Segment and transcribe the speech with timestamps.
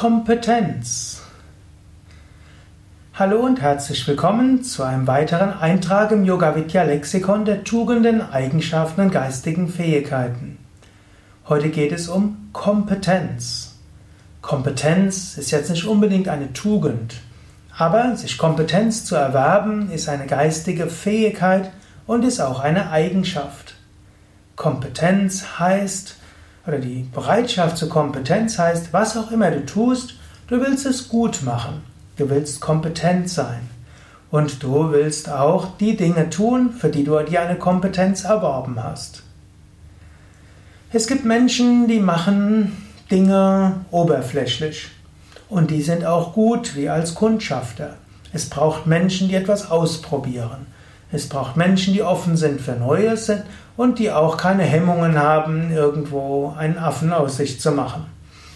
[0.00, 1.20] Kompetenz.
[3.12, 9.02] Hallo und herzlich willkommen zu einem weiteren Eintrag im Yoga Vidya Lexikon der Tugenden, Eigenschaften
[9.02, 10.56] und geistigen Fähigkeiten.
[11.50, 13.74] Heute geht es um Kompetenz.
[14.40, 17.16] Kompetenz ist jetzt nicht unbedingt eine Tugend,
[17.76, 21.72] aber sich Kompetenz zu erwerben ist eine geistige Fähigkeit
[22.06, 23.74] und ist auch eine Eigenschaft.
[24.56, 26.16] Kompetenz heißt,
[26.66, 30.14] oder die Bereitschaft zur Kompetenz heißt, was auch immer du tust,
[30.48, 31.82] du willst es gut machen.
[32.16, 33.68] Du willst kompetent sein.
[34.30, 39.22] Und du willst auch die Dinge tun, für die du dir eine Kompetenz erworben hast.
[40.92, 42.76] Es gibt Menschen, die machen
[43.10, 44.88] Dinge oberflächlich.
[45.48, 47.96] Und die sind auch gut wie als Kundschafter.
[48.32, 50.66] Es braucht Menschen, die etwas ausprobieren.
[51.12, 53.32] Es braucht Menschen, die offen sind für Neues
[53.76, 58.06] und die auch keine Hemmungen haben, irgendwo einen Affen aus sich zu machen.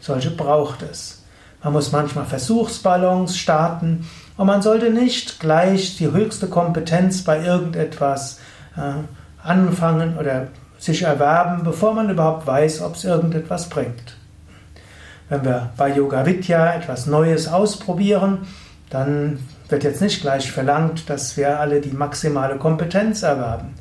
[0.00, 1.22] Solche braucht es.
[1.62, 8.38] Man muss manchmal Versuchsballons starten und man sollte nicht gleich die höchste Kompetenz bei irgendetwas
[8.76, 14.16] äh, anfangen oder sich erwerben, bevor man überhaupt weiß, ob es irgendetwas bringt.
[15.28, 18.46] Wenn wir bei Yoga Vidya etwas Neues ausprobieren,
[18.88, 23.74] dann wird jetzt nicht gleich verlangt, dass wir alle die maximale Kompetenz erwerben.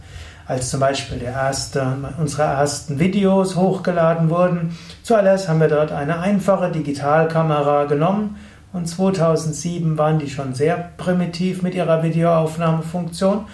[0.45, 6.71] Als zum Beispiel erste, unsere ersten Videos hochgeladen wurden, zuallererst haben wir dort eine einfache
[6.71, 8.37] Digitalkamera genommen
[8.71, 13.45] und 2007 waren die schon sehr primitiv mit ihrer Videoaufnahmefunktion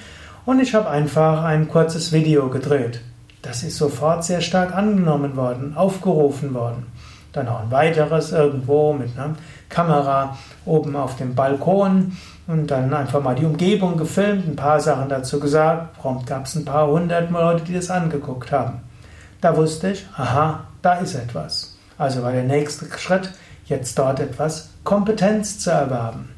[0.45, 3.01] und ich habe einfach ein kurzes Video gedreht.
[3.41, 6.85] Das ist sofort sehr stark angenommen worden, aufgerufen worden.
[7.31, 9.35] Dann noch ein weiteres irgendwo mit einer
[9.73, 12.15] Kamera oben auf dem Balkon
[12.47, 15.97] und dann einfach mal die Umgebung gefilmt, ein paar Sachen dazu gesagt.
[15.97, 18.81] Prompt gab es ein paar hundert Leute, die das angeguckt haben.
[19.41, 21.75] Da wusste ich, aha, da ist etwas.
[21.97, 23.31] Also war der nächste Schritt,
[23.65, 26.29] jetzt dort etwas Kompetenz zu erwerben.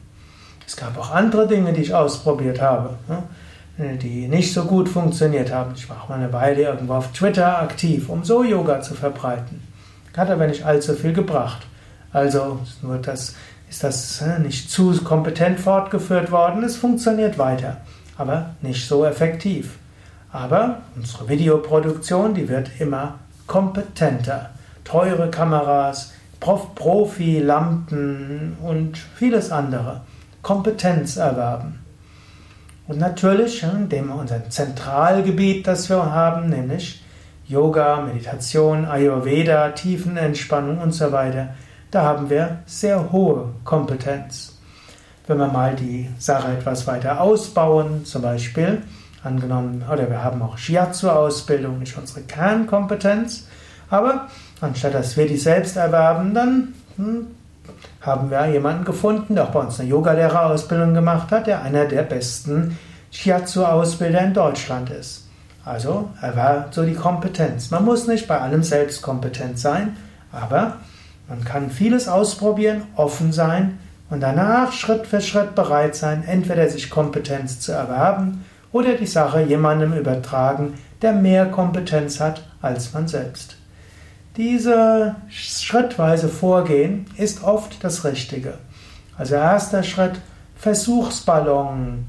[0.65, 5.53] Es gab auch andere Dinge, die ich ausprobiert habe, ne, die nicht so gut funktioniert
[5.53, 5.73] haben.
[5.75, 9.61] Ich war auch mal eine Weile irgendwo auf Twitter aktiv, um so Yoga zu verbreiten.
[10.15, 11.67] Hat aber nicht allzu viel gebracht.
[12.15, 13.35] Also nur das,
[13.69, 16.63] ist das äh, nicht zu kompetent fortgeführt worden.
[16.63, 17.81] Es funktioniert weiter,
[18.17, 19.77] aber nicht so effektiv.
[20.31, 23.15] Aber unsere Videoproduktion, die wird immer
[23.47, 24.51] kompetenter.
[24.85, 29.99] Teure Kameras, Profi-Lampen und vieles andere.
[30.41, 31.79] Kompetenz erwerben.
[32.87, 37.03] Und natürlich, in dem unser Zentralgebiet, das wir haben, nämlich
[37.45, 41.49] Yoga, Meditation, Ayurveda, Tiefenentspannung und so weiter,
[41.95, 44.57] da haben wir sehr hohe Kompetenz.
[45.27, 48.81] Wenn wir mal die Sache etwas weiter ausbauen, zum Beispiel,
[49.23, 53.47] angenommen, oder wir haben auch Shiatsu-Ausbildung, nicht unsere Kernkompetenz,
[53.89, 54.27] aber
[54.59, 57.27] anstatt dass wir die selbst erwerben, dann hm,
[58.01, 62.03] haben wir jemanden gefunden, der auch bei uns eine Yogalehrerausbildung gemacht hat, der einer der
[62.03, 62.77] besten
[63.11, 65.29] Shiatsu-Ausbilder in Deutschland ist.
[65.63, 67.71] Also er war so die Kompetenz.
[67.71, 69.95] Man muss nicht bei allem selbst kompetent sein,
[70.33, 70.75] aber
[71.27, 76.89] man kann vieles ausprobieren, offen sein und danach Schritt für Schritt bereit sein, entweder sich
[76.89, 83.57] Kompetenz zu erwerben oder die Sache jemandem übertragen, der mehr Kompetenz hat als man selbst.
[84.37, 88.55] Diese schrittweise Vorgehen ist oft das Richtige.
[89.17, 90.19] Also erster Schritt,
[90.57, 92.05] Versuchsballon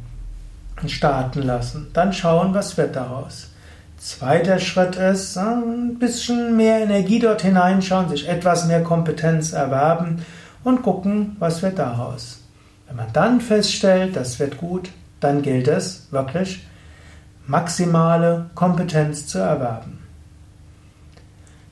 [0.87, 1.89] starten lassen.
[1.93, 3.51] Dann schauen, was wird daraus.
[3.99, 10.25] Zweiter Schritt ist, ein bisschen mehr Energie dort hineinschauen, sich etwas mehr Kompetenz erwerben
[10.65, 12.41] und gucken, was wird daraus.
[12.87, 14.91] Wenn man dann feststellt, das wird gut,
[15.21, 16.67] dann gilt es wirklich,
[17.47, 19.99] maximale Kompetenz zu erwerben.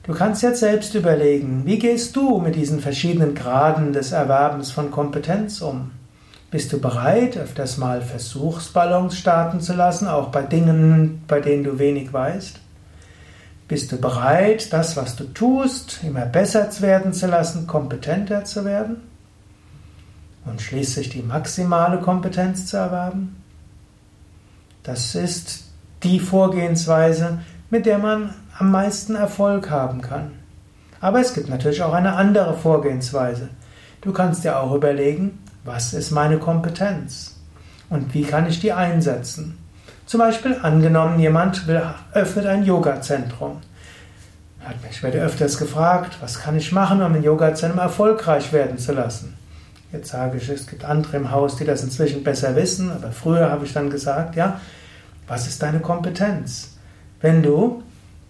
[0.03, 4.91] Du kannst jetzt selbst überlegen, wie gehst du mit diesen verschiedenen Graden des Erwerbens von
[4.91, 5.91] Kompetenz um?
[6.55, 11.79] Bist du bereit, öfters mal Versuchsballons starten zu lassen, auch bei Dingen, bei denen du
[11.79, 12.61] wenig weißt?
[13.67, 19.01] Bist du bereit, das, was du tust, immer besser werden zu lassen, kompetenter zu werden?
[20.45, 23.35] Und schließlich die maximale Kompetenz zu erwerben?
[24.83, 25.65] Das ist
[26.03, 27.39] die Vorgehensweise,
[27.69, 30.31] mit der man am meisten Erfolg haben kann.
[31.01, 33.49] Aber es gibt natürlich auch eine andere Vorgehensweise.
[33.99, 37.35] Du kannst dir auch überlegen, was ist meine Kompetenz?
[37.89, 39.57] Und wie kann ich die einsetzen?
[40.05, 41.81] Zum Beispiel angenommen, jemand will,
[42.13, 43.57] öffnet ein Yoga-Zentrum.
[44.89, 49.35] Ich werde öfters gefragt, was kann ich machen, um ein Yoga-Zentrum erfolgreich werden zu lassen?
[49.91, 53.49] Jetzt sage ich, es gibt andere im Haus, die das inzwischen besser wissen, aber früher
[53.49, 54.59] habe ich dann gesagt, ja,
[55.27, 56.77] was ist deine Kompetenz?
[57.21, 57.83] Wenn du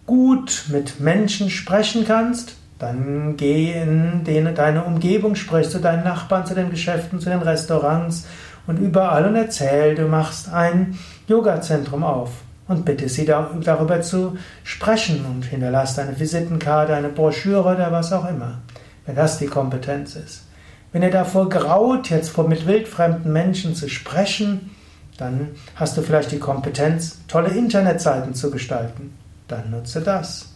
[0.06, 6.56] gut mit Menschen sprechen kannst, Dann geh in deine Umgebung, sprich zu deinen Nachbarn, zu
[6.56, 8.28] den Geschäften, zu den Restaurants
[8.68, 12.32] und überall und erzähl, du machst ein Yoga-Zentrum auf
[12.68, 18.28] und bitte sie darüber zu sprechen und hinterlass eine Visitenkarte, eine Broschüre oder was auch
[18.28, 18.60] immer,
[19.06, 20.44] wenn das die Kompetenz ist.
[20.92, 24.72] Wenn ihr davor graut, jetzt mit wildfremden Menschen zu sprechen,
[25.18, 29.14] dann hast du vielleicht die Kompetenz, tolle Internetseiten zu gestalten.
[29.48, 30.55] Dann nutze das.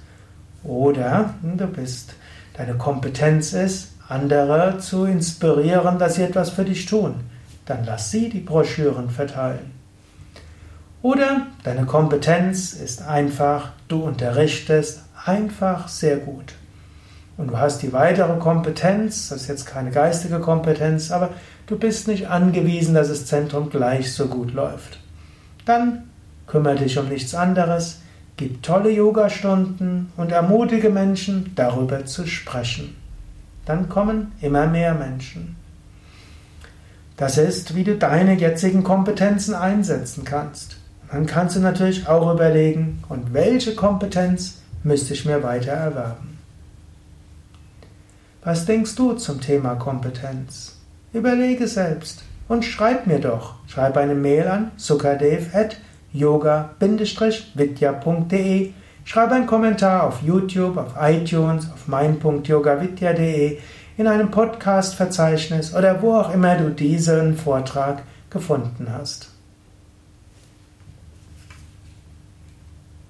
[0.63, 2.13] Oder du bist,
[2.55, 7.15] deine Kompetenz ist, andere zu inspirieren, dass sie etwas für dich tun.
[7.65, 9.71] Dann lass sie die Broschüren verteilen.
[11.01, 16.55] Oder deine Kompetenz ist einfach, du unterrichtest einfach sehr gut.
[17.37, 21.29] Und du hast die weitere Kompetenz, das ist jetzt keine geistige Kompetenz, aber
[21.67, 24.99] du bist nicht angewiesen, dass das Zentrum gleich so gut läuft.
[25.65, 26.09] Dann
[26.47, 28.01] kümmere dich um nichts anderes,
[28.39, 32.95] gib tolle Yogastunden und ermutige Menschen, darüber zu sprechen.
[33.65, 35.57] Dann kommen immer mehr Menschen.
[37.17, 40.77] Das ist, wie du deine jetzigen Kompetenzen einsetzen kannst.
[41.11, 46.37] Dann kannst du natürlich auch überlegen, und welche Kompetenz müsste ich mir weiter erwerben.
[48.41, 50.77] Was denkst du zum Thema Kompetenz?
[51.11, 53.55] Überlege selbst und schreib mir doch.
[53.67, 54.71] Schreib eine Mail an
[56.13, 58.73] sukadev.yoga-vidya.de
[59.05, 63.57] Schreib einen Kommentar auf YouTube, auf iTunes, auf mein.yogavidya.de,
[63.97, 69.38] in einem Podcast-Verzeichnis oder wo auch immer du diesen Vortrag gefunden hast.